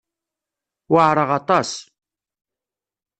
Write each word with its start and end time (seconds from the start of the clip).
Weɛṛeɣ 0.91 1.29
aṭas. 1.39 1.71